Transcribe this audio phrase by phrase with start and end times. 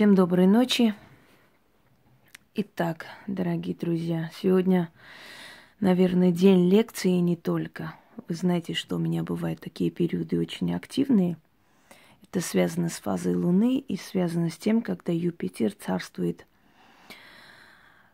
[0.00, 0.94] Всем доброй ночи.
[2.54, 4.90] Итак, дорогие друзья, сегодня,
[5.78, 7.92] наверное, день лекции и не только.
[8.26, 11.36] Вы знаете, что у меня бывают такие периоды очень активные.
[12.22, 16.46] Это связано с фазой Луны и связано с тем, когда Юпитер царствует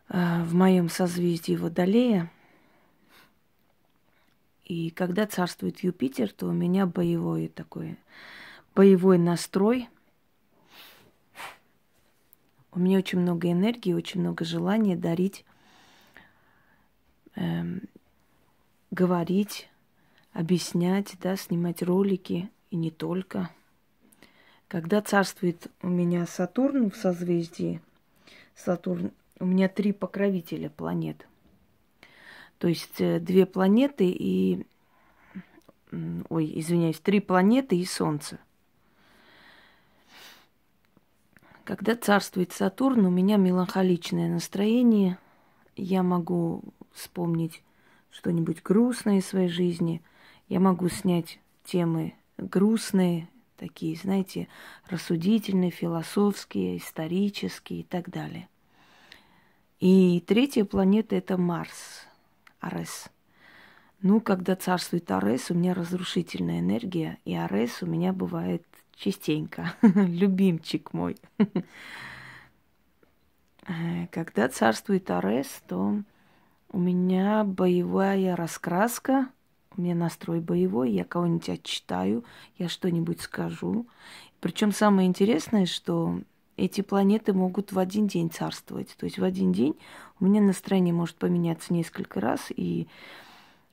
[0.09, 2.29] э, в моем созвездии Водолея.
[4.65, 7.97] И когда царствует Юпитер, то у меня боевой такой,
[8.75, 9.87] боевой настрой–
[12.71, 15.45] у меня очень много энергии, очень много желания дарить,
[17.35, 17.81] эм,
[18.91, 19.69] говорить,
[20.33, 23.49] объяснять, да, снимать ролики и не только.
[24.67, 27.81] Когда царствует у меня Сатурн в созвездии,
[28.55, 31.27] Сатурн, у меня три покровителя планет.
[32.57, 34.65] То есть э, две планеты и,
[36.29, 38.39] ой, извиняюсь, три планеты и Солнце.
[41.67, 45.17] Когда царствует Сатурн, у меня меланхоличное настроение.
[45.75, 47.61] Я могу вспомнить
[48.09, 50.01] что-нибудь грустное из своей жизни.
[50.47, 53.27] Я могу снять темы грустные,
[53.57, 54.47] такие, знаете,
[54.87, 58.47] рассудительные, философские, исторические и так далее.
[59.81, 62.07] И третья планета– это Марс,
[62.61, 63.09] Арес.
[64.01, 68.63] Ну, когда царствует Арес, у меня разрушительная энергия, и Арес у меня бывает
[68.97, 71.17] частенько, любимчик мой.
[73.69, 76.01] Э, когда царствует Арес, то
[76.71, 79.27] у меня боевая раскраска,
[79.75, 82.23] у меня настрой боевой, я кого-нибудь отчитаю,
[82.57, 83.85] я что-нибудь скажу.
[84.39, 86.21] Причем самое интересное, что
[86.55, 88.95] эти планеты могут в один день царствовать.
[88.97, 89.75] То есть в один день
[90.21, 92.87] у меня настроение может поменяться несколько раз, и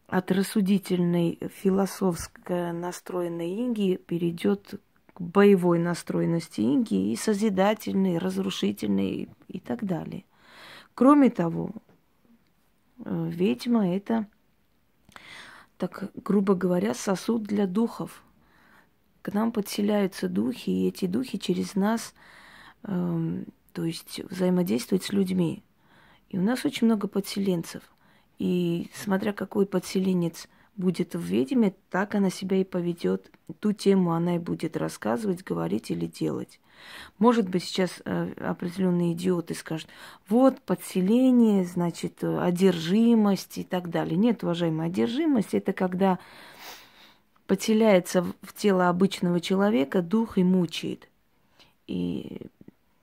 [0.07, 4.81] от рассудительной, философско настроенной Инги перейдет
[5.19, 10.25] боевой настроенности Инги и созидательной, разрушительной и так далее.
[10.95, 11.71] Кроме того,
[13.05, 14.27] э, ведьма это,
[15.77, 18.23] так грубо говоря, сосуд для духов.
[19.23, 22.15] К нам подселяются духи, и эти духи через нас,
[22.85, 25.65] э, то есть взаимодействуют с людьми.
[26.29, 27.83] И у нас очень много подселенцев.
[28.39, 33.31] И смотря какой подселенец будет в ведьме, так она себя и поведет.
[33.61, 36.61] Ту тему она и будет рассказывать, говорить или делать.
[37.19, 39.89] Может быть, сейчас э, определенные идиоты скажут,
[40.29, 44.17] вот подселение, значит, одержимость и так далее.
[44.17, 46.19] Нет, уважаемая, одержимость это когда
[47.47, 51.09] подселяется в тело обычного человека дух и мучает.
[51.87, 52.41] И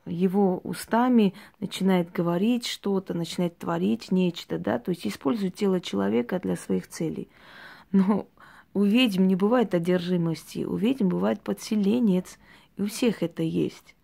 [0.05, 6.55] его устами начинает говорить что-то, начинает творить нечто, да, то есть использует тело человека для
[6.55, 7.27] своих целей.
[7.91, 8.28] Но
[8.74, 12.38] у ведьм не бывает одержимости, у ведьм бывает подселенец,
[12.78, 13.96] и у всех это есть.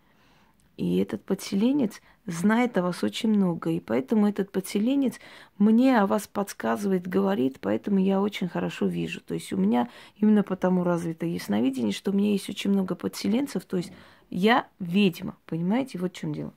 [0.76, 5.18] И этот подселенец знает о вас очень много, и поэтому этот подселенец
[5.58, 9.20] мне о вас подсказывает, говорит, поэтому я очень хорошо вижу.
[9.20, 13.64] То есть у меня именно потому развито ясновидение, что у меня есть очень много подселенцев,
[13.64, 13.90] то есть
[14.30, 16.52] я ведьма, понимаете, вот в чем дело.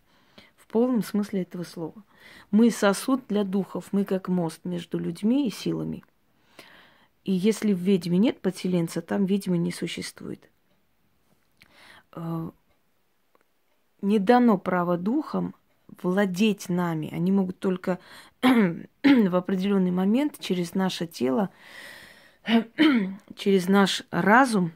[0.56, 2.04] В полном смысле этого слова.
[2.52, 6.04] Мы сосуд для духов, мы как мост между людьми и силами.
[7.24, 10.50] И если в ведьме нет подселенца, там ведьмы не существует.
[12.14, 12.50] Э,
[14.02, 15.54] не дано право духам
[16.02, 17.14] владеть нами.
[17.14, 18.00] Они могут только
[18.42, 21.50] в определенный момент через наше тело,
[23.36, 24.72] через наш разум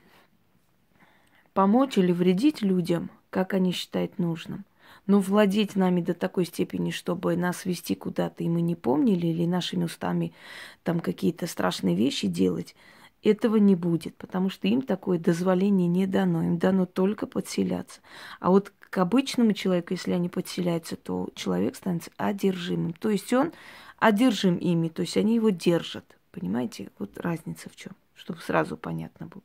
[1.53, 4.65] помочь или вредить людям, как они считают нужным
[5.07, 9.45] но владеть нами до такой степени, чтобы нас вести куда-то, и мы не помнили, или
[9.45, 10.33] нашими устами
[10.83, 12.75] там какие-то страшные вещи делать,
[13.23, 18.01] этого не будет, потому что им такое дозволение не дано, им дано только подселяться.
[18.39, 22.93] А вот к обычному человеку, если они подселяются, то человек становится одержимым.
[22.93, 23.51] То есть он
[23.97, 26.05] одержим ими, то есть они его держат.
[26.31, 26.89] Понимаете?
[26.99, 29.43] Вот разница в чем, чтобы сразу понятно было.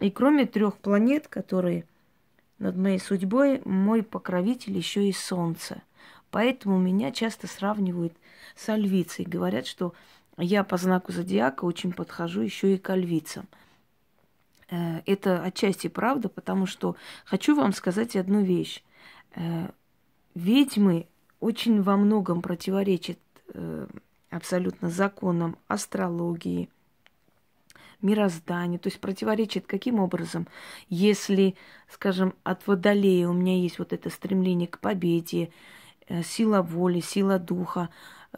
[0.00, 1.84] И кроме трех планет, которые
[2.58, 5.82] над моей судьбой мой покровитель еще и солнце.
[6.30, 8.12] Поэтому меня часто сравнивают
[8.54, 9.24] с альвицей.
[9.24, 9.94] Говорят, что
[10.36, 13.46] я по знаку зодиака очень подхожу еще и к альвицам.
[14.70, 18.82] Э, это отчасти правда, потому что хочу вам сказать одну вещь.
[19.34, 19.68] Э,
[20.34, 21.06] ведьмы
[21.40, 23.18] очень во многом противоречат
[23.54, 23.86] э,
[24.30, 26.68] абсолютно законам астрологии,
[28.00, 30.46] мирозданию, то есть противоречит каким образом,
[30.88, 31.56] если,
[31.88, 35.50] скажем, от водолея у меня есть вот это стремление к победе,
[36.08, 37.88] э, сила воли, сила духа,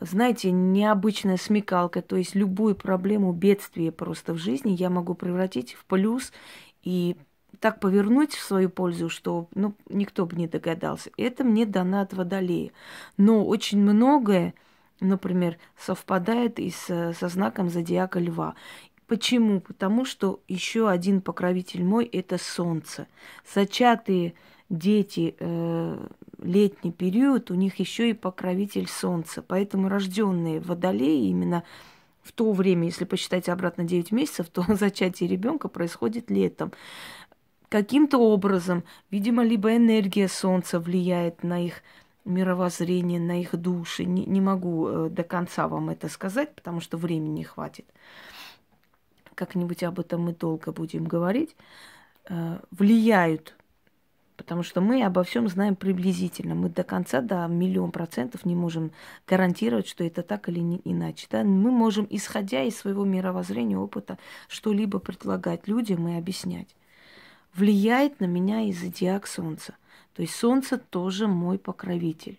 [0.01, 5.85] знаете, необычная смекалка, то есть любую проблему, бедствие просто в жизни я могу превратить в
[5.85, 6.33] плюс
[6.83, 7.17] и
[7.59, 11.11] так повернуть в свою пользу, что ну, никто бы не догадался.
[11.17, 12.73] Это мне дано от водолея.
[13.17, 14.55] Но очень многое,
[15.01, 18.55] например, совпадает и с, со знаком зодиака льва.
[19.11, 19.59] Почему?
[19.59, 23.09] Потому что еще один покровитель мой– это солнце.
[23.53, 24.35] Зачатые
[24.69, 26.07] дети э,
[26.41, 29.43] летний период, у них еще и покровитель солнца.
[29.43, 31.65] Поэтому рожденные водолеи именно
[32.23, 36.71] в то время, если посчитать обратно 9 месяцев, то зачатие ребенка происходит летом
[37.69, 41.83] каким-то образом, видимо, либо энергия Солнца влияет на их
[42.25, 44.05] мировоззрение, на их души.
[44.05, 47.87] Не, не могу э, до конца вам это сказать, потому что времени не хватит.
[49.41, 51.57] Как-нибудь об этом мы долго будем говорить.
[52.29, 53.57] Э, влияют,
[54.37, 56.55] потому что мы обо всем знаем приблизительно.
[56.55, 58.93] Мы до конца, до миллион процентов не можем
[59.27, 61.27] гарантировать, что это так или не иначе.
[61.31, 61.43] Да?
[61.43, 66.77] Мы можем, исходя из своего мировоззрения, опыта, что-либо предлагать людям и объяснять
[67.55, 69.75] влияет на меня и зодиак Солнца.
[70.15, 72.39] То есть Солнце тоже мой покровитель.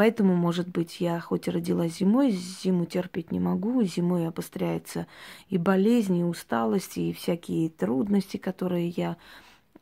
[0.00, 5.06] Поэтому, может быть, я хоть и родилась зимой, зиму терпеть не могу, зимой обостряется
[5.50, 9.18] и болезни, и усталость, и всякие трудности, которые я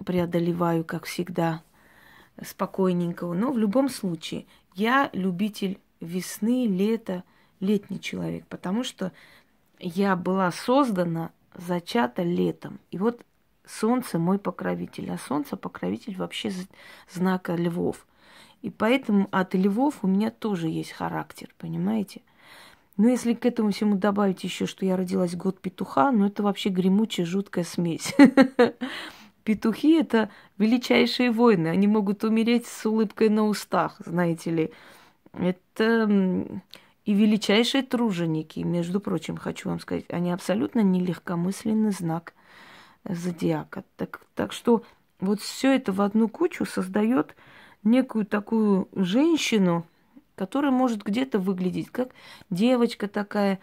[0.04, 1.62] преодолеваю, как всегда,
[2.44, 3.26] спокойненько.
[3.26, 7.22] Но в любом случае, я любитель весны, лета,
[7.60, 9.12] летний человек, потому что
[9.78, 12.80] я была создана, зачата летом.
[12.90, 13.24] И вот
[13.64, 16.50] Солнце мой покровитель, а Солнце покровитель вообще
[17.08, 18.04] знака львов.
[18.62, 22.22] И поэтому от львов у меня тоже есть характер, понимаете?
[22.96, 26.68] Но если к этому всему добавить еще, что я родилась год петуха, ну это вообще
[26.68, 28.14] гремучая, жуткая смесь.
[29.44, 31.68] Петухи– это величайшие воины.
[31.68, 34.72] Они могут умереть с улыбкой на устах, знаете ли.
[35.32, 36.08] Это
[37.04, 40.04] и величайшие труженики, между прочим, хочу вам сказать.
[40.10, 42.34] Они абсолютно нелегкомысленный знак
[43.08, 43.84] зодиака.
[43.96, 44.82] Так, так что
[45.18, 47.34] вот все это в одну кучу создает
[47.90, 49.86] некую такую женщину,
[50.34, 52.10] которая может где-то выглядеть как
[52.50, 53.58] девочка такая,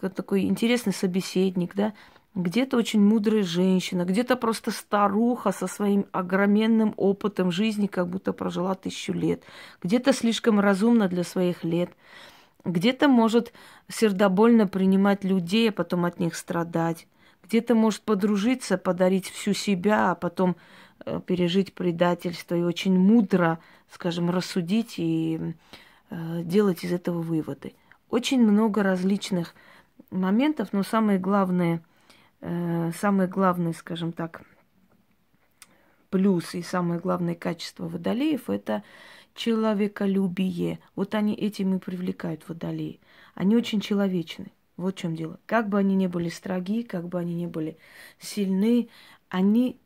[0.00, 1.94] как такой интересный собеседник, да,
[2.34, 8.74] где-то очень мудрая женщина, где-то просто старуха со своим огроменным опытом жизни, как будто прожила
[8.74, 9.42] тысячу лет,
[9.82, 11.90] где-то слишком разумна для своих лет,
[12.64, 13.52] где-то может
[13.88, 17.06] сердобольно принимать людей, а потом от них страдать,
[17.44, 20.56] где-то может подружиться, подарить всю себя, а потом
[21.26, 23.58] пережить предательство и очень мудро,
[23.90, 25.54] скажем, рассудить и
[26.10, 27.74] э, делать из этого выводы.
[28.10, 29.54] Очень много различных
[30.10, 31.82] моментов, но самое главное,
[32.40, 34.42] э, самое главное, скажем так,
[36.10, 38.82] плюс и самое главное качество водолеев– это
[39.34, 40.78] человеколюбие.
[40.94, 43.00] Вот они этим и привлекают водолеи.
[43.34, 44.52] Они очень человечны.
[44.76, 45.38] Вот в чем дело.
[45.46, 47.78] Как бы они ни были строги, как бы они ни были
[48.18, 48.88] сильны,
[49.28, 49.78] они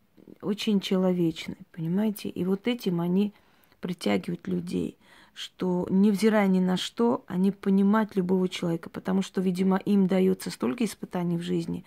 [0.42, 2.28] очень человечны, понимаете?
[2.28, 3.32] И вот этим они
[3.80, 4.96] притягивают людей,
[5.34, 10.84] что, невзирая ни на что, они понимают любого человека, потому что, видимо, им дается столько
[10.84, 11.84] испытаний в жизни,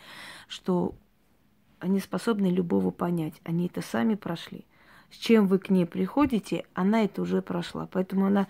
[0.48, 0.94] что
[1.80, 3.34] они способны любого понять.
[3.44, 4.66] Они это сами прошли.
[5.10, 7.90] С чем вы к ней приходите, она это уже прошла.
[7.92, 8.48] Поэтому она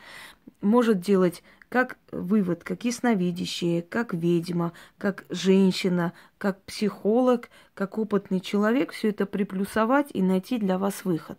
[0.61, 8.91] может делать как вывод, как ясновидящее, как ведьма, как женщина, как психолог, как опытный человек,
[8.91, 11.37] все это приплюсовать и найти для вас выход.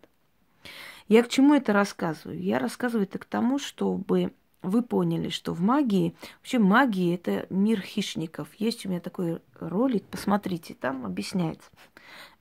[1.09, 2.41] Я к чему это рассказываю?
[2.41, 4.33] Я рассказываю это к тому, чтобы
[4.63, 8.49] вы поняли, что в магии, вообще магия– это мир хищников.
[8.55, 11.69] Есть у меня такой ролик, посмотрите, там объясняется.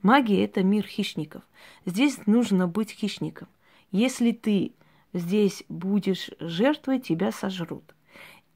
[0.01, 1.43] Магия– это мир хищников.
[1.85, 3.47] Здесь нужно быть хищником.
[3.91, 4.73] Если ты
[5.13, 7.95] здесь будешь жертвой, тебя сожрут.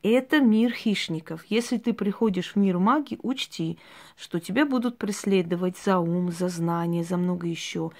[0.03, 1.45] Это мир хищников.
[1.49, 3.79] Если ты приходишь в мир магии, учти,
[4.15, 7.91] что тебя будут преследовать за ум, за знание, за много еще,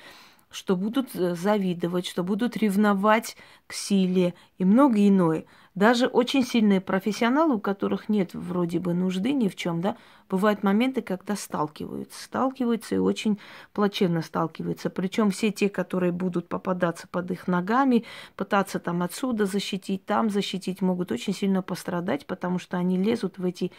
[0.51, 3.35] что будут э, завидовать, что будут ревновать
[3.65, 5.45] к силе и многое иное–
[5.75, 9.97] даже очень сильные профессионалы, у которых нет вроде бы нужды ни в чем, да,
[10.29, 13.39] бывают моменты, когда сталкиваются, сталкиваются и очень
[13.73, 14.89] плачевно сталкиваются.
[14.89, 18.05] Причем все те, которые будут попадаться под их ногами,
[18.37, 23.45] пытаться там отсюда защитить, там защитить, могут очень сильно пострадать, потому что они лезут в
[23.45, 23.71] эти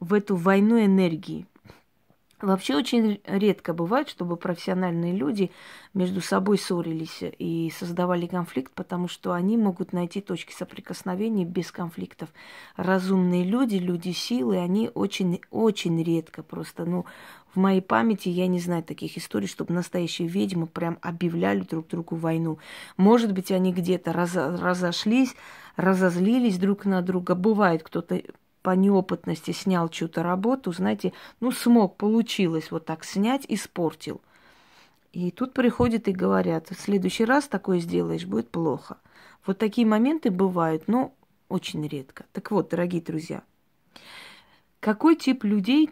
[0.00, 1.46] в эту войну энергии.
[2.44, 5.50] Вообще очень редко бывает, чтобы профессиональные люди
[5.94, 12.28] между собой ссорились и создавали конфликт, потому что они могут найти точки соприкосновения без конфликтов.
[12.76, 17.06] Разумные люди, люди силы, они очень-очень редко просто, ну,
[17.54, 22.16] в моей памяти я не знаю таких историй, чтобы настоящие ведьмы прям объявляли друг другу
[22.16, 22.58] войну.
[22.96, 25.34] Может быть, они где-то разошлись,
[25.76, 27.36] разозлились друг на друга.
[27.36, 28.20] Бывает, кто-то
[28.64, 34.22] по неопытности снял чью-то работу, знаете, ну, смог, получилось вот так снять, испортил.
[35.12, 38.96] И тут приходят и говорят, в следующий раз такое сделаешь, будет плохо.
[39.44, 41.14] Вот такие моменты бывают, но
[41.50, 42.24] очень редко.
[42.32, 43.42] Так вот, дорогие друзья,
[44.80, 45.90] какой тип людей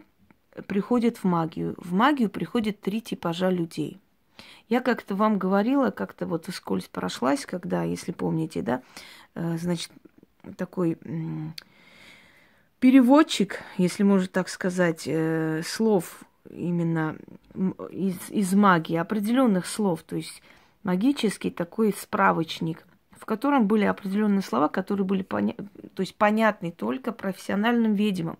[0.65, 1.75] приходит в магию?
[1.77, 4.01] В магию приходят три типажа людей.
[4.67, 8.81] Я как-то вам говорила, как-то вот вскользь прошлась, когда, если помните, да,
[9.35, 9.91] э, значит,
[10.57, 10.97] такой
[12.83, 17.15] переводчик, если можно так сказать, э, слов именно
[17.89, 20.41] из, из магии, определенных слов, то есть
[20.83, 22.85] магический такой справочник,
[23.17, 25.53] в котором были определенные слова, которые были поня...
[25.95, 28.37] то есть понятны только профессиональным ведьмам.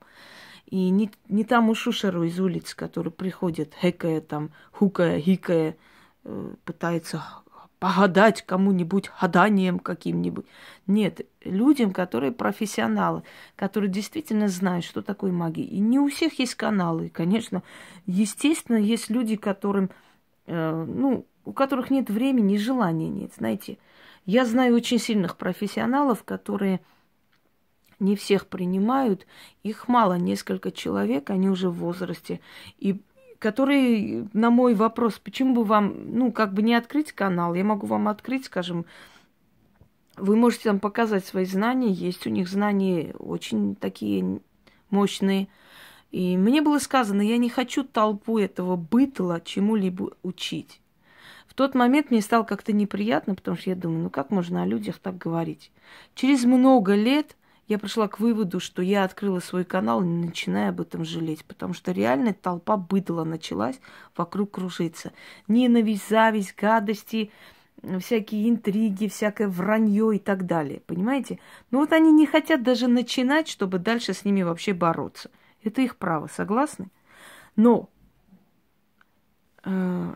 [0.65, 5.77] И не, не тому шушеру из улиц, который приходит, хекая там, хукая, хикая,
[6.25, 7.23] э, пытается
[7.83, 10.45] погадать кому-нибудь гаданием каким-нибудь.
[10.87, 13.23] Нет, людям, которые профессионалы,
[13.57, 15.65] которые действительно знают, что такое магия.
[15.65, 17.09] И не у всех есть каналы.
[17.09, 17.61] конечно,
[18.05, 19.89] естественно, есть люди, которым,
[20.45, 23.77] э, ну, у которых нет времени желания нет, знаете.
[24.25, 26.79] Я знаю очень сильных профессионалов, которые
[27.99, 29.27] не всех принимают.
[29.63, 32.39] Их мало, несколько человек, они уже в возрасте.
[32.77, 33.01] И
[33.43, 37.85] который на мой вопрос, почему бы вам, ну, как бы не открыть канал, я могу
[37.85, 38.85] вам открыть, скажем,
[40.15, 44.39] вы можете там показать свои знания, есть у них знания очень такие
[44.89, 45.49] мощные.
[46.11, 50.79] И мне было сказано, я не хочу толпу этого бытла чему-либо учить.
[51.45, 54.65] В тот момент мне стало как-то неприятно, потому что я думаю, ну как можно о
[54.65, 55.69] людях так говорить?
[56.15, 57.35] Через много лет
[57.67, 61.73] я пришла к выводу, что я открыла свой канал, не начиная об этом жалеть, потому
[61.73, 63.79] что реально толпа быдла началась
[64.15, 65.13] вокруг кружиться.
[65.47, 67.31] Ненависть, зависть, гадости,
[67.99, 70.81] всякие интриги, всякое вранье и так далее.
[70.85, 71.39] Понимаете?
[71.71, 75.31] Но вот они не хотят даже начинать, чтобы дальше с ними вообще бороться.
[75.63, 76.87] Это их право, согласны?
[77.55, 77.89] Но
[79.63, 80.15] э,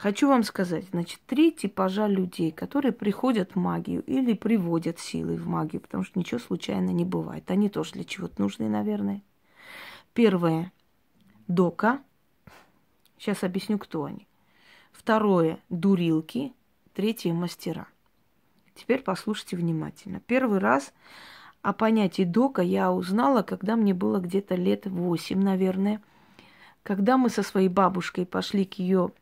[0.00, 5.46] Хочу вам сказать, значит, три типажа людей, которые приходят в магию или приводят силы в
[5.46, 7.50] магию, потому что ничего случайно не бывает.
[7.50, 9.20] Они тоже для чего-то нужны, наверное.
[10.14, 10.72] Первое–
[11.48, 12.00] дока.
[13.18, 14.26] Сейчас объясню, кто они.
[14.90, 16.54] Второе– дурилки.
[16.94, 17.86] Третье– мастера.
[18.74, 20.20] Теперь послушайте внимательно.
[20.20, 20.94] Первый раз
[21.60, 26.00] о понятии дока я узнала, когда мне было где-то лет восемь, наверное,
[26.82, 29.12] когда мы со своей бабушкой пошли к ее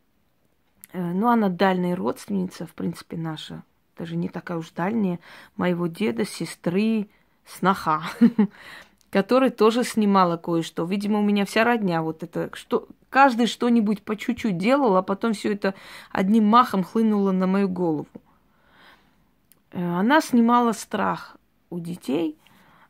[0.93, 3.63] ну, она дальняя родственница, в принципе, наша,
[3.97, 5.19] даже не такая уж дальняя,
[5.57, 7.09] моего деда, сестры,
[7.45, 8.03] сноха,
[9.11, 10.85] который тоже снимала кое-что.
[10.85, 15.33] Видимо, у меня вся родня вот это, что каждый что-нибудь по чуть-чуть делал, а потом
[15.33, 15.75] все это
[16.13, 18.07] одним махом хлынуло на мою голову.
[19.73, 21.37] Э, она снимала страх
[21.71, 22.37] у детей.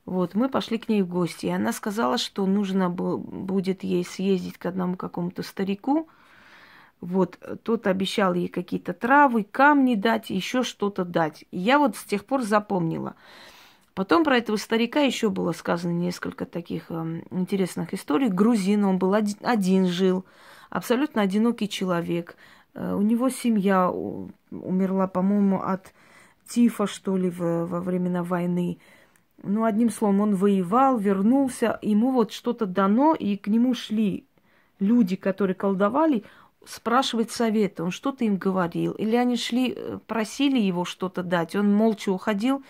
[0.05, 4.57] Вот, мы пошли к ней в гости, и она сказала, что нужно будет ей съездить
[4.57, 6.09] к одному какому-то старику,
[7.01, 11.45] вот тот обещал ей какие-то травы, камни дать, еще что-то дать.
[11.51, 13.15] И я вот с тех пор запомнила.
[13.95, 18.29] Потом про этого старика еще было сказано несколько таких э, интересных историй.
[18.29, 20.25] Грузин, он был один, один жил,
[20.71, 22.37] абсолютно одинокий человек.
[22.75, 25.93] Э, у него семья умерла, по-моему, от
[26.47, 28.79] тифа, что ли, в, во времена войны.
[29.43, 34.27] Ну, одним словом, он воевал, вернулся, ему вот что-то дано, и к нему шли
[34.81, 36.25] люди, которые колдовали,
[36.69, 41.73] спрашивать совета, он что-то им говорил, или они шли, э, просили его что-то дать, он
[41.73, 42.63] молча уходил,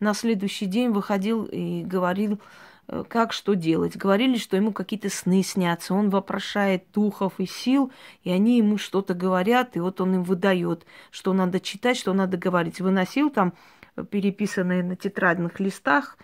[0.00, 2.40] на следующий день выходил и говорил,
[2.88, 3.96] э, как что делать.
[3.96, 7.92] Говорили, что ему какие-то сны снятся, он вопрошает духов и сил,
[8.24, 12.36] и они ему что-то говорят, и вот он им выдает, что надо читать, что надо
[12.36, 12.80] говорить.
[12.80, 13.52] Выносил там
[13.94, 16.18] э, переписанные на тетрадных листах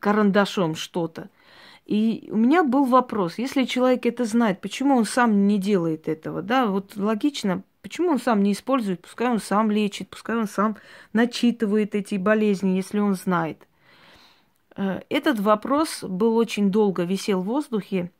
[0.00, 1.30] карандашом что-то.
[1.88, 6.42] И у меня был вопрос, если человек это знает, почему он сам не делает этого,
[6.42, 10.76] да, вот логично, почему он сам не использует, пускай он сам лечит, пускай он сам
[11.14, 13.66] начитывает эти болезни, если он знает.
[14.76, 18.10] Э, этот вопрос был очень долго, висел в воздухе,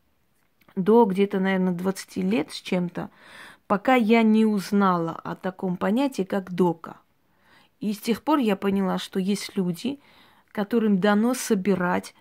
[0.75, 3.11] до где-то, наверное, 20 лет с чем-то,
[3.67, 6.97] пока я не узнала о таком понятии, как дока.
[7.81, 10.01] И с тех пор я поняла, что есть люди,
[10.53, 12.15] которым дано собирать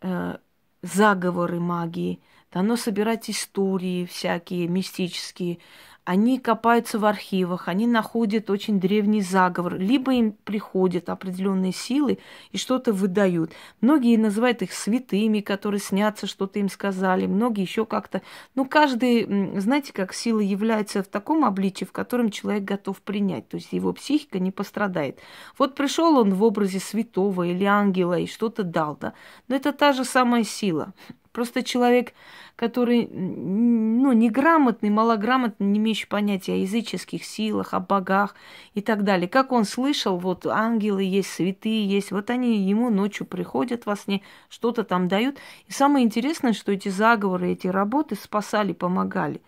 [0.00, 0.38] э,
[0.84, 2.20] заговоры магии,
[2.52, 5.58] дано собирать истории всякие мистические,
[6.04, 12.18] они копаются в архивах, они находят очень древний заговор, либо им приходят определенные силы
[12.52, 13.52] и что-то выдают.
[13.80, 18.20] Многие называют их святыми, которые снятся, что-то им сказали, многие еще как-то.
[18.54, 23.56] Ну, каждый, знаете, как сила является в таком обличии, в котором человек готов принять, то
[23.56, 25.18] есть его психика не пострадает.
[25.58, 29.14] Вот пришел он в образе святого или ангела и что-то дал, да,
[29.48, 30.92] но это та же самая сила.
[31.34, 32.12] Просто человек,
[32.54, 38.36] который, ну, неграмотный, малограмотный, не имеющий понятия о языческих силах, о богах
[38.74, 39.28] и так далее.
[39.28, 44.22] Как он слышал, вот ангелы есть, святые есть, вот они ему ночью приходят во сне,
[44.48, 45.38] что-то там дают.
[45.66, 49.42] И самое интересное, что эти заговоры, эти работы спасали, помогали.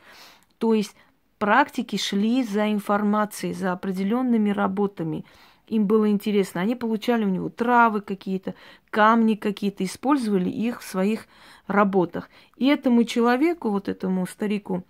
[0.58, 0.96] То есть
[1.38, 5.24] практики шли за информацией, за определенными работами.
[5.68, 6.60] Им было интересно.
[6.60, 8.54] Они получали у него травы какие-то,
[8.90, 11.26] камни какие-то, использовали их в своих
[11.66, 12.30] работах.
[12.56, 14.84] И этому человеку, вот этому старику,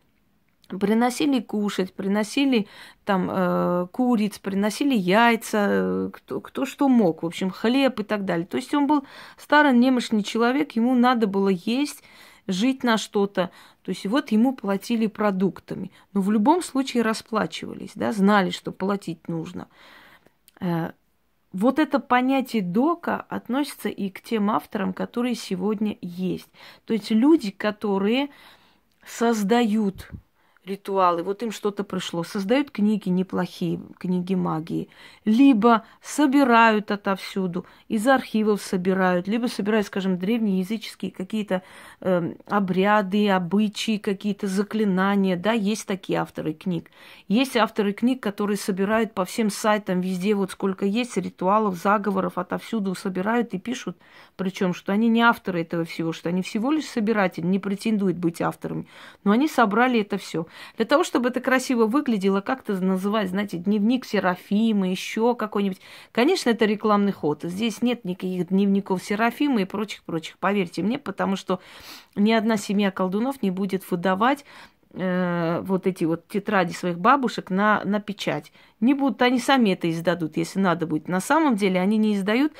[0.68, 2.66] приносили кушать, приносили
[3.04, 8.24] там э, куриц, приносили яйца, э, кто, кто что мог, в общем, хлеб и так
[8.24, 8.46] далее.
[8.46, 9.04] То есть он был
[9.38, 12.02] старый немощный человек, ему надо было есть,
[12.46, 13.50] жить на что-то.
[13.82, 15.92] То есть вот ему платили продуктами.
[16.12, 19.68] Но в любом случае расплачивались, да, знали, что платить нужно.
[20.60, 20.92] Э,
[21.52, 26.50] вот это понятие дока относится и к тем авторам, которые сегодня есть.
[26.84, 28.28] То есть люди, которые
[29.06, 30.10] создают
[30.66, 34.88] ритуалы, вот им что-то пришло, создают книги неплохие, книги магии,
[35.24, 41.62] либо собирают отовсюду, из архивов собирают, либо собирают, скажем, древние языческие какие-то
[42.00, 46.90] э, обряды, обычаи, какие-то заклинания, да, есть такие авторы книг.
[47.28, 52.94] Есть авторы книг, которые собирают по всем сайтам, везде вот сколько есть ритуалов, заговоров, отовсюду
[52.94, 53.96] собирают и пишут,
[54.36, 58.40] причем, что они не авторы этого всего, что они всего лишь собиратели, не претендуют быть
[58.40, 58.86] авторами,
[59.22, 60.46] но они собрали это все.
[60.76, 65.80] Для того, чтобы это красиво выглядело, как-то называть, знаете, дневник Серафима, еще какой-нибудь.
[66.12, 67.42] Конечно, это рекламный ход.
[67.42, 71.60] Здесь нет никаких дневников Серафима и прочих-прочих, поверьте мне, потому что
[72.14, 74.44] ни одна семья колдунов не будет выдавать
[74.92, 78.52] э, вот эти вот тетради своих бабушек на, на печать.
[78.80, 81.08] Не будут, они сами это издадут, если надо будет.
[81.08, 82.52] На самом деле они не издают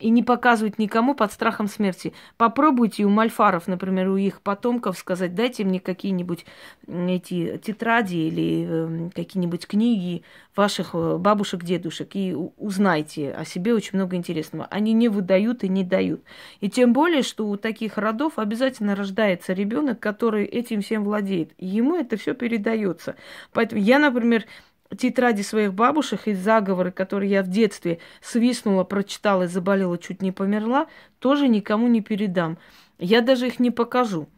[0.00, 2.12] и не показывать никому под страхом смерти.
[2.36, 6.44] Попробуйте у мальфаров, например, у их потомков сказать, дайте мне какие-нибудь
[6.86, 10.22] эти тетради или э, какие-нибудь книги
[10.56, 14.66] ваших э, бабушек, дедушек и узнайте о себе очень много интересного.
[14.70, 16.22] Они не выдают и не дают.
[16.60, 21.52] И тем более, что у таких родов обязательно рождается ребенок, который этим всем владеет.
[21.58, 23.16] Ему это все передается.
[23.52, 24.46] Поэтому я, например,
[24.96, 30.32] тетради своих бабушек и заговоры, которые я в детстве свистнула, прочитала и заболела, чуть не
[30.32, 30.86] померла,
[31.18, 32.58] тоже никому не передам.
[32.98, 34.28] Я даже их не покажу,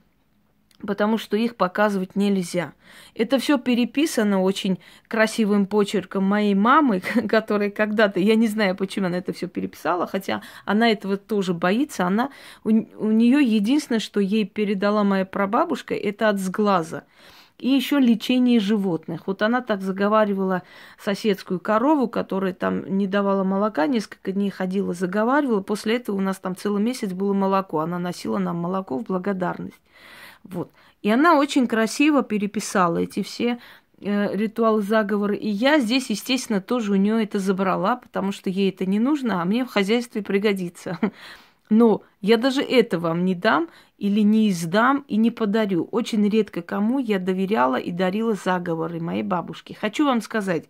[0.86, 2.74] потому что их показывать нельзя.
[3.14, 9.18] Это все переписано очень красивым почерком моей мамы, которая когда-то, я не знаю, почему она
[9.18, 12.06] это все переписала, хотя она этого тоже боится.
[12.06, 12.30] Она,
[12.64, 17.04] у, у нее единственное, что ей передала моя прабабушка, это от сглаза.
[17.62, 19.28] И еще лечение животных.
[19.28, 20.64] Вот она так заговаривала
[20.98, 25.60] соседскую корову, которая там не давала молока, несколько дней ходила, заговаривала.
[25.60, 27.78] После этого у нас там целый месяц было молоко.
[27.78, 29.80] Она носила нам молоко в благодарность.
[30.42, 30.72] Вот.
[31.02, 33.60] И она очень красиво переписала эти все
[34.00, 35.36] э, ритуалы заговоры.
[35.36, 39.40] И я здесь, естественно, тоже у нее это забрала, потому что ей это не нужно,
[39.40, 40.98] а мне в хозяйстве пригодится.
[41.72, 45.88] Но я даже это вам не дам или не издам и не подарю.
[45.90, 49.74] Очень редко кому я доверяла и дарила заговоры моей бабушке.
[49.80, 50.68] Хочу вам сказать,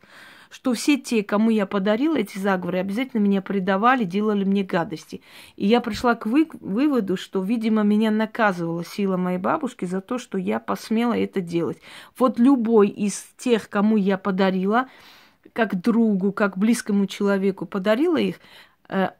[0.48, 5.22] что все те, кому я подарила эти заговоры, обязательно меня предавали, делали мне гадости.
[5.56, 10.18] И я пришла к вы- выводу, что, видимо, меня наказывала сила моей бабушки за то,
[10.18, 11.78] что я посмела это делать.
[12.16, 14.86] Вот любой из тех, кому я подарила,
[15.52, 18.36] как другу, как близкому человеку подарила их,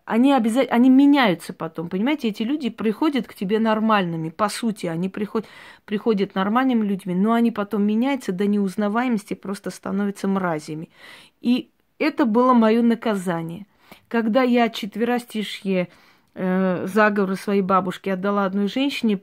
[0.05, 5.09] они обязательно, они меняются потом, понимаете, эти люди приходят к тебе нормальными, по сути, они
[5.09, 5.49] приходят,
[5.85, 10.91] приходят нормальными людьми, но они потом меняются до неузнаваемости, просто становятся мразями.
[11.41, 13.67] И это было мое наказание.
[14.09, 15.89] Когда я четверостишье
[16.35, 16.87] э,
[17.37, 19.21] своей бабушки отдала одной женщине,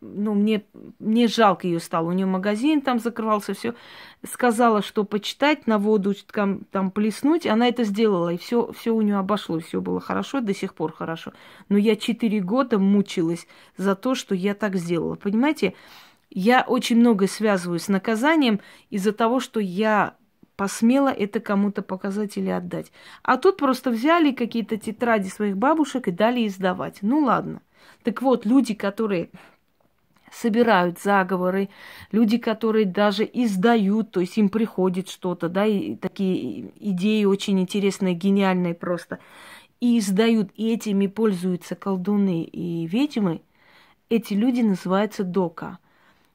[0.00, 0.64] ну, мне,
[0.98, 2.08] мне жалко ее стало.
[2.08, 3.74] У нее магазин там закрывался, все.
[4.22, 7.46] Сказала, что почитать, на воду там, там плеснуть.
[7.46, 10.92] Она это сделала, и все, все у нее обошлось, все было хорошо, до сих пор
[10.92, 11.32] хорошо.
[11.68, 15.14] Но я четыре года мучилась за то, что я так сделала.
[15.14, 15.74] Понимаете,
[16.30, 20.16] я очень много связываю с наказанием из-за того, что я
[20.56, 22.92] посмела это кому-то показать или отдать.
[23.22, 26.98] А тут просто взяли какие-то тетради своих бабушек и дали издавать.
[27.02, 27.60] Ну ладно.
[28.02, 29.30] Так вот, люди, которые
[30.32, 31.68] собирают заговоры,
[32.10, 38.14] люди, которые даже издают, то есть им приходит что-то, да, и такие идеи очень интересные,
[38.14, 39.20] гениальные просто,
[39.80, 43.42] и издают, и этими пользуются колдуны и ведьмы,
[44.08, 45.78] эти люди называются дока.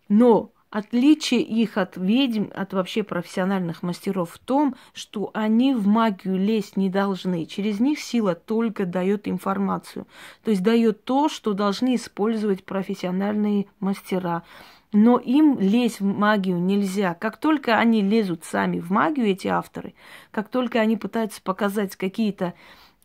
[0.08, 6.38] Но Отличие их от ведьм, от вообще профессиональных мастеров в том, что они в магию
[6.38, 7.48] лезть не должны.
[7.48, 10.06] Через них сила только дает информацию.
[10.44, 14.44] То есть дает то, что должны использовать профессиональные мастера.
[14.92, 17.16] Но им лезть в магию нельзя.
[17.16, 19.96] Как только они лезут сами в магию, эти авторы,
[20.30, 22.54] как только они пытаются показать какие-то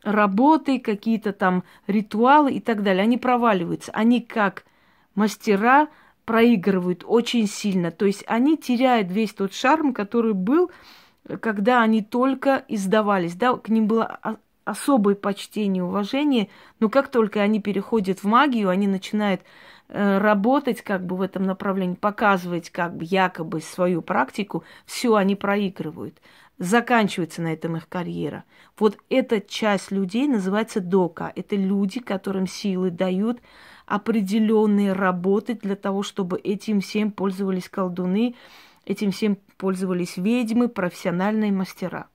[0.02, 3.90] работы, какие-то там ритуалы и так далее, они проваливаются.
[3.92, 4.64] Они как
[5.14, 5.88] мастера
[6.24, 7.90] проигрывают очень сильно.
[7.90, 10.70] То есть они теряют весь тот шарм, который был,
[11.40, 13.34] когда они только издавались.
[13.34, 14.18] Да, к ним было
[14.64, 16.48] особое почтение, уважение,
[16.80, 19.42] но как только они переходят в магию, они начинают
[19.88, 25.36] э, работать как бы в этом направлении, показывать как бы якобы свою практику, все они
[25.36, 26.20] проигрывают.
[26.56, 28.44] Заканчивается на этом их карьера.
[28.78, 31.32] Вот эта часть людей называется дока.
[31.34, 33.40] Это люди, которым силы дают
[33.86, 38.34] определенные работы для того, чтобы этим всем пользовались колдуны,
[38.86, 42.08] этим всем пользовались ведьмы, профессиональные мастера.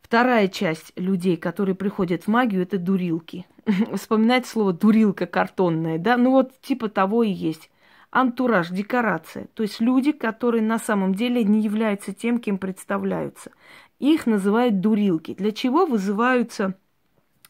[0.00, 3.46] Вторая часть людей, которые приходят в магию, это дурилки.
[3.94, 6.16] Вспоминать слово дурилка картонная, да?
[6.16, 7.70] Ну вот типа того и есть.
[8.10, 9.46] Антураж, декорация.
[9.54, 13.52] То есть люди, которые на самом деле не являются тем, кем представляются.
[14.00, 15.32] Их называют дурилки.
[15.32, 16.74] Для чего вызываются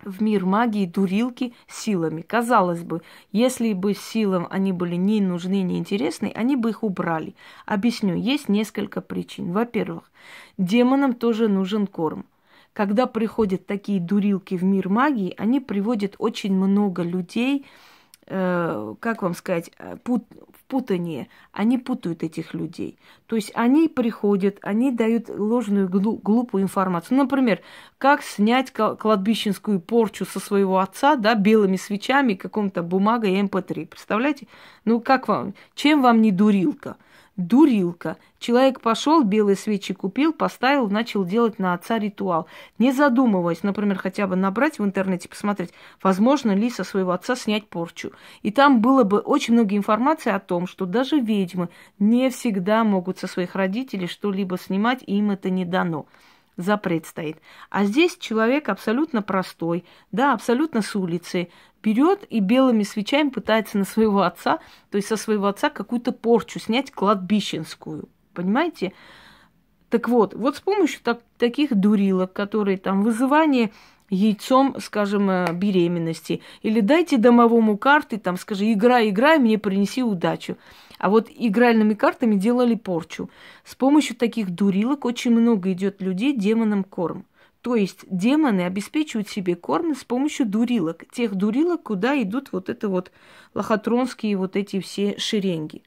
[0.03, 2.23] в мир магии дурилки силами.
[2.23, 7.35] Казалось бы, если бы силам они были не нужны, не интересны, они бы их убрали.
[7.67, 9.53] Объясню, есть несколько причин.
[9.53, 10.11] Во-первых,
[10.59, 12.27] демонам тоже нужен корм.
[12.73, 17.67] Когда приходят такие дурилки в мир магии, они приводят очень много людей,
[18.27, 20.25] э, как вам сказать, э, пут,
[20.73, 21.29] путание.
[21.53, 22.97] Они путают этих людей.
[23.27, 27.19] То есть они приходят, они дают ложную глупую информацию.
[27.19, 27.61] Например,
[27.99, 33.87] как снять кладбищенскую порчу со своего отца, да, белыми свечами, каком-то бумагой МП3.
[33.87, 34.47] Представляете?
[34.87, 35.53] Ну как вам?
[35.75, 36.97] Чем вам не дурилка?
[37.37, 38.17] Дурилка.
[38.39, 42.47] Человек пошел, белые свечи купил, поставил, начал делать на отца ритуал.
[42.79, 47.69] Не задумываясь, например, хотя бы набрать в интернете, посмотреть, возможно ли со своего отца снять
[47.69, 48.13] порчу.
[48.43, 51.69] И там было бы очень много информации о том, что даже ведьмы
[51.99, 56.07] не всегда могут со своих родителей что-либо снимать, и им это не дано
[56.57, 57.39] запрет стоит.
[57.71, 61.49] А здесь человек абсолютно простой, да, абсолютно с улицы,
[61.83, 64.59] берет и белыми свечами пытается на своего отца,
[64.91, 68.09] то есть со своего отца какую-то порчу снять кладбищенскую.
[68.35, 68.93] Понимаете?
[69.91, 73.73] Так вот, вот с помощью так, таких дурилок, которые там вызывание
[74.09, 80.57] яйцом, скажем, э, беременности, или дайте домовому карты, там, скажи, играй, играй, мне принеси удачу.
[81.03, 83.29] А вот игральными картами делали порчу.
[83.65, 87.27] С помощью таких дурилок очень много идет людей демонам корм.
[87.61, 91.05] То есть демоны обеспечивают себе корм с помощью дурилок.
[91.11, 93.11] Тех дурилок, куда идут вот это вот
[93.53, 95.83] лохотронские вот эти все шеренги.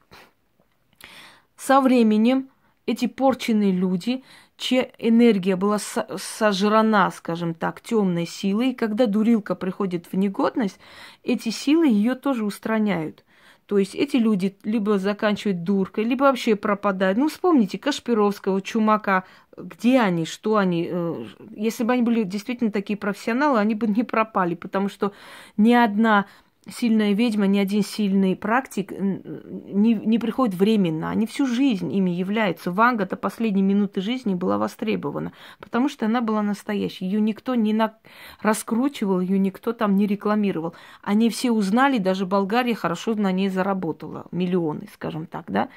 [1.56, 2.50] Со временем
[2.86, 4.22] эти порченные люди,
[4.58, 10.78] чья энергия была сожрана, скажем так, темной силой, и когда дурилка приходит в негодность,
[11.24, 13.25] эти силы ее тоже устраняют.
[13.66, 17.18] То есть эти люди либо заканчивают дуркой, либо вообще пропадают.
[17.18, 19.24] Ну, вспомните Кашпировского, Чумака,
[19.58, 20.88] где они, что они.
[20.92, 21.26] Э,
[21.56, 25.14] если бы они были действительно такие профессионалы, они бы не пропали, потому что
[25.58, 26.28] ни одна
[26.68, 31.10] сильная ведьма, ни один сильный практик не, не приходит временно.
[31.10, 32.72] Они всю жизнь ими являются.
[32.72, 37.06] Ванга до последней минуты жизни была востребована, потому что она была настоящей.
[37.06, 37.96] Ее никто не на...
[38.42, 40.74] раскручивал, ее никто там не рекламировал.
[41.04, 44.26] Они все узнали, даже Болгария хорошо на ней заработала.
[44.32, 45.70] Миллионы, скажем так, да.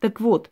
[0.00, 0.50] Так вот,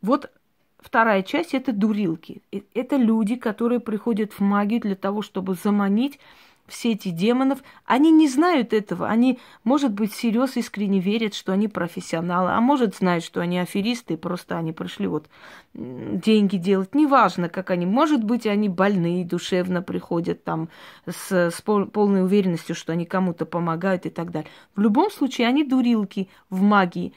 [0.00, 0.30] вот
[0.78, 2.42] вторая часть– это дурилки.
[2.74, 6.18] Это люди, которые приходят в магию для того, чтобы заманить
[6.66, 9.08] все эти демонов, они не знают этого.
[9.08, 14.16] Они, может быть, всерьез искренне верят, что они профессионалы, а может, знают, что они аферисты,
[14.16, 15.28] просто они пришли вот
[15.74, 16.94] деньги делать.
[16.94, 17.86] Неважно, как они.
[17.86, 20.68] Может быть, они больные, душевно приходят там
[21.06, 24.50] с, с полной уверенностью, что они кому-то помогают и так далее.
[24.74, 27.12] В любом случае, они дурилки в магии.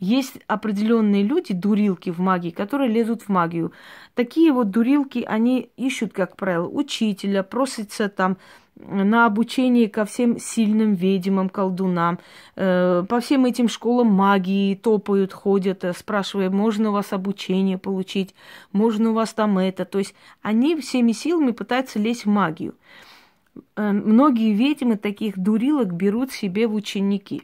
[0.00, 3.72] Есть определенные люди, дурилки в магии, которые лезут в магию.
[4.14, 8.36] Такие вот дурилки, они ищут, как правило, учителя, просятся там
[8.76, 12.18] на обучение ко всем сильным ведьмам, колдунам,
[12.56, 18.34] э, по всем этим школам магии топают, ходят, э, спрашивая, можно у вас обучение получить,
[18.72, 19.84] можно у вас там это.
[19.84, 22.74] То есть они всеми силами пытаются лезть в магию.
[23.76, 27.42] Э, многие ведьмы таких дурилок берут себе в ученики.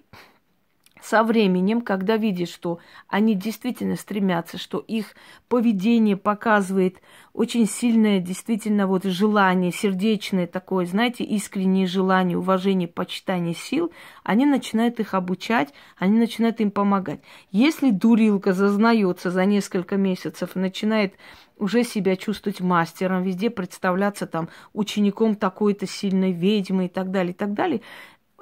[1.02, 5.14] Со временем, когда видишь, что они действительно стремятся, что их
[5.48, 7.00] поведение показывает
[7.32, 13.92] очень сильное действительно вот желание, сердечное такое, знаете, искреннее желание, уважение, почитание сил,
[14.24, 17.20] они начинают их обучать, они начинают им помогать.
[17.50, 21.14] Если дурилка зазнается за несколько месяцев начинает
[21.56, 27.36] уже себя чувствовать мастером, везде представляться там учеником такой-то сильной ведьмы и так далее, и
[27.36, 27.82] так далее,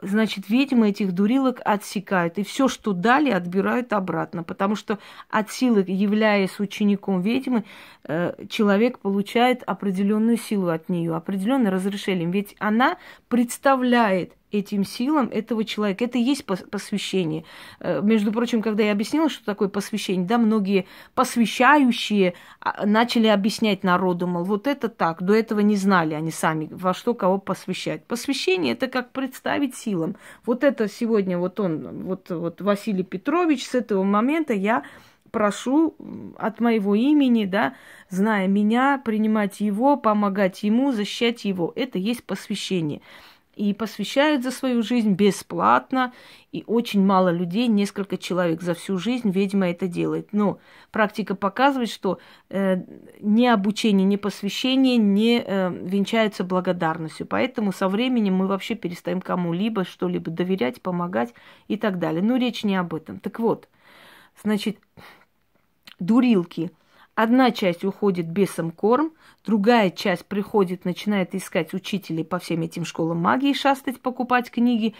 [0.03, 2.39] значит, ведьмы этих дурилок отсекают.
[2.39, 4.43] И все, что дали, отбирают обратно.
[4.43, 7.65] Потому что от силы, являясь учеником ведьмы,
[8.05, 12.31] э, человек получает определенную силу от нее, определенное разрешение.
[12.31, 16.05] Ведь она представляет этим силам этого человека.
[16.05, 17.45] Это и есть посвящение.
[17.81, 23.85] Э, между прочим, когда я объяснила, что такое посвящение, да, многие посвящающие а, начали объяснять
[23.85, 28.05] народу, мол, вот это так, до этого не знали они сами, во что кого посвящать.
[28.05, 30.17] Посвящение– это как представить силам.
[30.47, 34.83] Вот это сегодня вот он, вот, вот Василий Петрович, с этого момента я
[35.31, 35.95] прошу
[36.39, 37.75] от моего имени, да,
[38.09, 41.73] зная меня, принимать его, помогать ему, защищать его.
[41.77, 43.03] Это есть посвящение
[43.59, 46.12] и посвящают за свою жизнь бесплатно,
[46.53, 50.29] и очень мало людей, несколько человек за всю жизнь, ведьма это делает.
[50.33, 50.61] Но
[50.92, 52.77] практика показывает, что э,
[53.21, 57.27] ни обучение, ни посвящение не э, венчаются благодарностью.
[57.27, 61.35] Поэтому со временем мы вообще перестаем кому-либо что-либо доверять, помогать
[61.66, 62.23] и так далее.
[62.23, 63.18] Но речь не об этом.
[63.18, 63.68] Так вот,
[64.40, 64.79] значит,
[65.99, 66.71] дурилки–
[67.19, 69.11] Одна часть уходит бесом корм,
[69.45, 74.95] другая часть приходит, начинает искать учителей по всем этим школам магии, шастать, покупать книги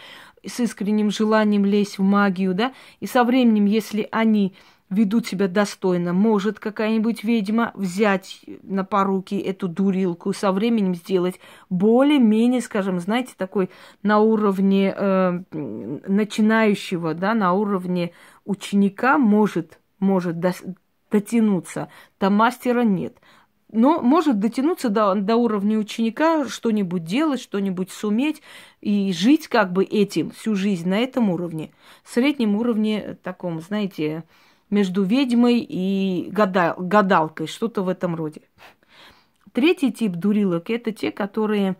[0.45, 4.53] с искренним желанием лезть в магию, да, и со временем, если они
[4.89, 12.59] ведут себя достойно, может какая-нибудь ведьма взять на поруки эту дурилку, со временем сделать более-менее,
[12.59, 13.69] скажем, знаете, такой
[14.03, 18.11] на уровне э, начинающего, да, на уровне
[18.43, 20.37] ученика может, может
[21.09, 21.89] дотянуться.
[22.19, 23.17] До мастера нет.
[23.71, 28.41] Но может дотянуться до, до уровня ученика, что-нибудь делать, что-нибудь суметь
[28.81, 31.71] и жить как бы этим всю жизнь на этом уровне.
[32.03, 34.23] Среднем уровне таком, знаете,
[34.71, 38.41] между ведьмой и гадал, гадалкой, что-то в этом роде.
[39.53, 41.75] Третий тип дурилок– это те, которые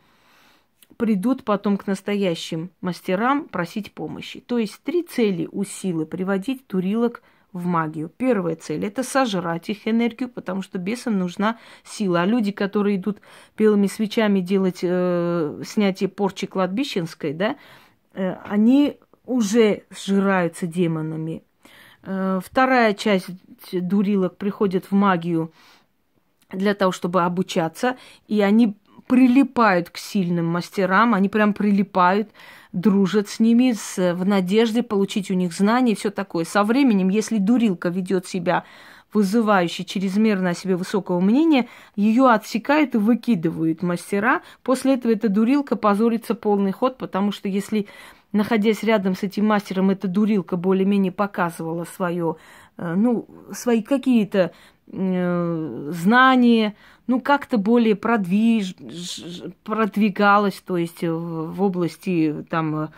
[0.98, 4.42] придут потом к настоящим мастерам просить помощи.
[4.42, 8.10] То есть три цели у силы– приводить дурилок– в магию.
[8.10, 12.22] Первая цель– это сожрать их энергию, потому что бесам нужна сила.
[12.22, 13.20] А люди, которые идут
[13.58, 17.56] белыми свечами делать э, снятие порчи кладбищенской, да,
[18.14, 21.44] э, они уже сжираются демонами.
[22.04, 23.30] Э, вторая часть
[23.72, 25.52] дурилок приходит в магию
[26.52, 28.78] для того, чтобы обучаться, и они
[29.10, 32.30] прилипают к сильным мастерам, они прям прилипают,
[32.74, 36.46] дружат с ними с, в надежде получить у них знания и все такое.
[36.46, 38.66] Со временем, если дурилка ведет себя
[39.12, 44.44] вызывающий чрезмерно о себе высокого мнения, ее отсекают и выкидывают мастера.
[44.62, 47.88] После этого эта дурилка позорится полный ход, потому что если,
[48.32, 52.36] находясь рядом с этим мастером, эта дурилка более-менее показывала свое,
[52.78, 54.52] э, ну, свои какие-то
[54.92, 56.76] э, знания,
[57.08, 58.76] ну, как-то более продвиж...
[59.64, 62.90] продвигалась, то есть в области там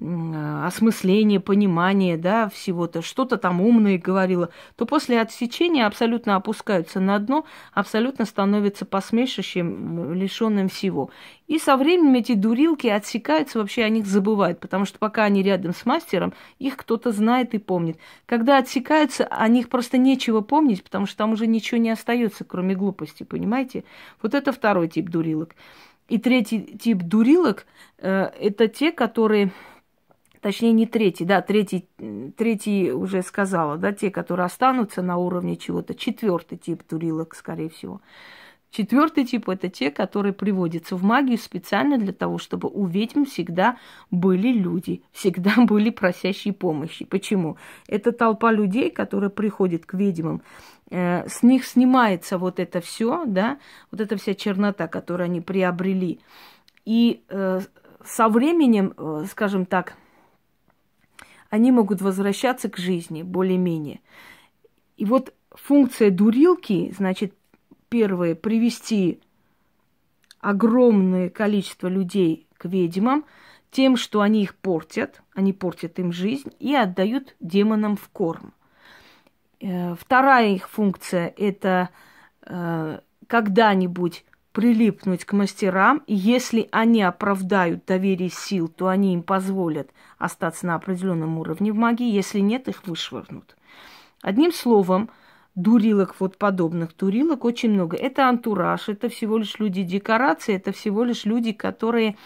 [0.00, 7.44] осмысления, понимания, да, всего-то, что-то там умное говорила, то после отсечения абсолютно опускаются на дно,
[7.72, 11.10] абсолютно становятся посмешищем, лишенным всего.
[11.48, 15.74] И со временем эти дурилки отсекаются, вообще о них забывают, потому что пока они рядом
[15.74, 17.98] с мастером, их кто-то знает и помнит.
[18.26, 22.76] Когда отсекаются, о них просто нечего помнить, потому что там уже ничего не остается, кроме
[22.76, 23.82] глупости, понимаете?
[24.22, 25.56] Вот это второй тип дурилок.
[26.08, 27.66] И третий тип дурилок
[27.98, 29.50] э, это те, которые
[30.40, 31.88] точнее не третий, да, третий,
[32.36, 38.00] третий уже сказала, да, те, которые останутся на уровне чего-то, четвертый тип турилок, скорее всего.
[38.70, 43.78] Четвертый тип это те, которые приводятся в магию специально для того, чтобы у ведьм всегда
[44.10, 47.06] были люди, всегда были просящие помощи.
[47.06, 47.56] Почему?
[47.88, 50.42] Это толпа людей, которые приходят к ведьмам,
[50.90, 53.58] э, с них снимается вот это все, да,
[53.90, 56.20] вот эта вся чернота, которую они приобрели.
[56.84, 57.60] И э,
[58.04, 59.94] со временем, э, скажем так,
[61.50, 64.00] они могут возвращаться к жизни более-менее.
[64.96, 67.34] И вот функция дурилки, значит,
[67.88, 69.20] первое, привести
[70.40, 73.24] огромное количество людей к ведьмам
[73.70, 78.52] тем, что они их портят, они портят им жизнь и отдают демонам в корм.
[79.60, 81.90] Э, вторая их функция– это
[82.42, 84.24] э, когда-нибудь
[84.58, 90.74] прилипнуть к мастерам, и если они оправдают доверие сил, то они им позволят остаться на
[90.74, 93.56] определенном уровне в магии, если нет, их вышвырнут.
[94.20, 95.10] Одним словом,
[95.54, 97.96] дурилок, вот подобных дурилок очень много.
[97.96, 102.16] Это антураж, это всего лишь люди декорации, это всего лишь люди, которые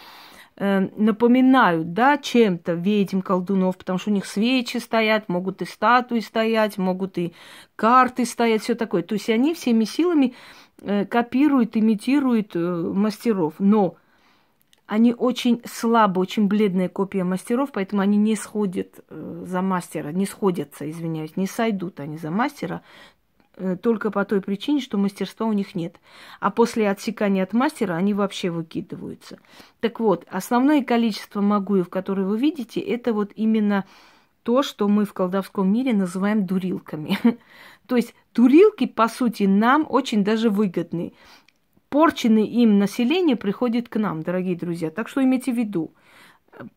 [0.55, 6.19] э, напоминают, да, чем-то ведьм, колдунов, потому что у них свечи стоят, могут и статуи
[6.19, 7.35] стоять, могут и
[7.75, 9.03] карты стоять, все такое.
[9.03, 10.33] То есть они всеми силами
[10.83, 13.55] э, копируют, имитируют э, мастеров.
[13.59, 13.95] Но
[14.85, 20.25] они очень слабо, очень бледная копия мастеров, поэтому они не сходят э, за мастера, не
[20.25, 22.81] сходятся, извиняюсь, не сойдут они за мастера,
[23.83, 25.97] только по той причине, что мастерства у них нет.
[26.39, 29.37] А после отсекания от мастера они вообще выкидываются.
[29.79, 33.85] Так вот, основное количество магуев, которые вы видите, это вот именно
[34.43, 37.17] то, что мы в колдовском мире называем дурилками.
[37.87, 41.13] То есть дурилки, по сути, нам очень даже выгодны.
[41.89, 44.89] Порченное им население приходит к нам, дорогие друзья.
[44.89, 45.93] Так что имейте в виду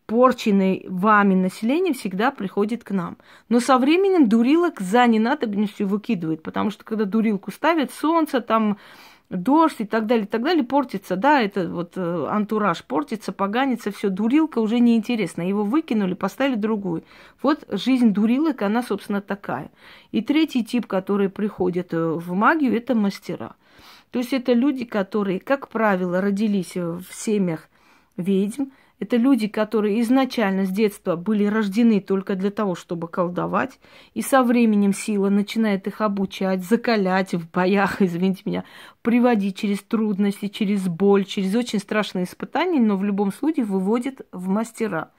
[0.07, 3.19] порченное вами население всегда приходит к нам.
[3.49, 8.79] Но со временем дурилок за ненадобностью выкидывают, потому что когда дурилку ставят, солнце, там
[9.31, 13.91] дождь и так далее, и так далее, портится, да, это вот э, антураж портится, поганится,
[13.91, 17.05] все, дурилка уже неинтересна, его выкинули, поставили другую.
[17.43, 19.71] Вот жизнь дурилок, она, собственно, такая.
[20.13, 23.57] И третий тип, который приходит э, в магию, это мастера.
[24.11, 27.69] То есть это люди, которые, как правило, родились в семьях
[28.17, 28.67] ведьм,
[28.99, 33.79] это люди, которые изначально с детства были рождены только для того, чтобы колдовать,
[34.15, 38.65] и со временем сила начинает их обучать, закалять в боях, извините меня,
[39.03, 44.49] приводить через трудности, через боль, через очень страшные испытания, но в любом случае выводит в
[44.49, 45.11] мастера.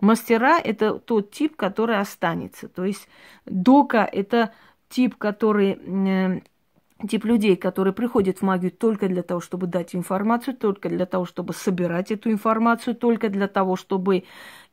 [0.00, 2.68] Мастера– это тот тип, который останется.
[2.68, 3.08] То есть
[3.46, 4.52] дока– это
[4.88, 6.42] тип, который
[7.06, 11.24] тип людей, которые приходят в магию только для того, чтобы дать информацию, только для того,
[11.24, 14.24] чтобы собирать эту информацию, только для того, чтобы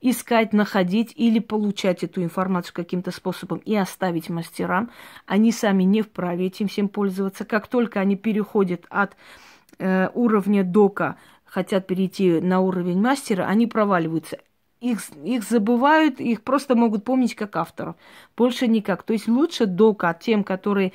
[0.01, 4.89] искать, находить или получать эту информацию каким-то способом и оставить мастерам.
[5.27, 7.45] Они сами не вправе этим всем пользоваться.
[7.45, 9.15] Как только они переходят от
[9.77, 14.39] э, уровня дока, хотят перейти на уровень мастера, они проваливаются
[14.81, 17.95] их, их забывают, их просто могут помнить как авторов.
[18.38, 19.03] Больше никак.
[19.03, 20.93] То есть лучше дока тем, которые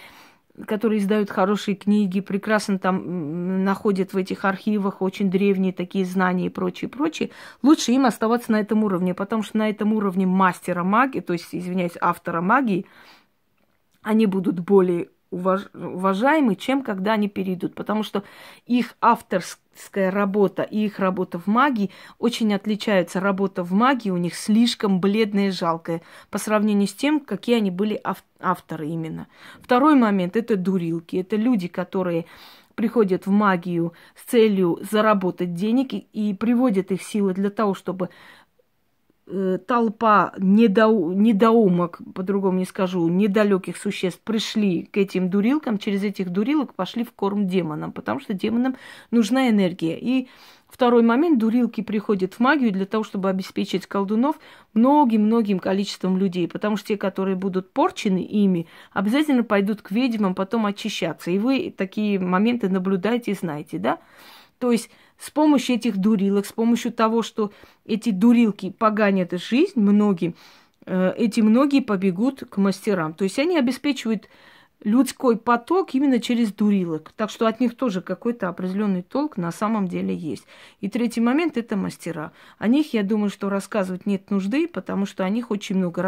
[0.67, 6.51] которые издают хорошие книги, прекрасно там находят в этих архивах очень древние такие знания и
[6.51, 7.31] прочее, прочее,
[7.63, 11.49] лучше им оставаться на этом уровне, потому что на этом уровне мастера магии, то есть,
[11.53, 12.87] извиняюсь, автора магии,
[14.03, 15.63] они будут более уваж...
[15.75, 18.25] уважаемы, чем когда они перейдут, потому что
[18.67, 23.21] их авторская работа и их работа в магии очень отличаются.
[23.21, 27.71] Работа в магии у них слишком бледная и жалкая по сравнению с тем, какие они
[27.71, 28.23] были ав...
[28.41, 29.27] авторы именно.
[29.61, 32.27] Второй момент– это дурилки, это люди, которые
[32.75, 38.09] приходят в магию с целью заработать денег и, и приводят их силы для того, чтобы
[39.67, 46.75] толпа недоу, недоумок, по-другому не скажу, недалеких существ пришли к этим дурилкам, через этих дурилок
[46.75, 48.77] пошли в корм демонам, потому что демонам
[49.11, 49.99] нужна энергия.
[49.99, 50.29] И
[50.69, 54.37] второй момент, дурилки приходят в магию для того, чтобы обеспечить колдунов
[54.75, 60.67] многим-многим количеством людей, потому что те, которые будут порчены ими, обязательно пойдут к ведьмам потом
[60.67, 61.31] очищаться.
[61.31, 63.99] И вы такие моменты наблюдаете и знаете, да?
[64.59, 64.91] То есть
[65.21, 67.53] с помощью этих дурилок, с помощью того, что
[67.85, 70.35] эти дурилки поганят жизнь многим,
[70.87, 73.13] э, эти многие побегут к мастерам.
[73.13, 74.29] То есть они обеспечивают
[74.83, 77.13] людской поток именно через дурилок.
[77.17, 80.47] Так что от них тоже какой-то определенный толк на самом деле есть.
[80.81, 82.33] И третий момент– это мастера.
[82.59, 86.03] О них, я думаю, что рассказывать нет нужды, потому что о них очень много